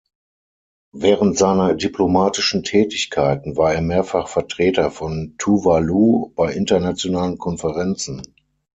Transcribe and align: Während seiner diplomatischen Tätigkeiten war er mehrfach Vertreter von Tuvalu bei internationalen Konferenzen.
Während 0.95 1.37
seiner 1.37 1.75
diplomatischen 1.75 2.63
Tätigkeiten 2.63 3.55
war 3.55 3.75
er 3.75 3.81
mehrfach 3.83 4.29
Vertreter 4.29 4.89
von 4.89 5.35
Tuvalu 5.37 6.33
bei 6.35 6.53
internationalen 6.53 7.37
Konferenzen. 7.37 8.23